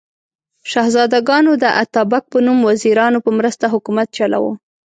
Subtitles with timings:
[0.71, 4.53] شهزادګانو د اتابک په نوم وزیرانو په مرسته حکومت چلاوه.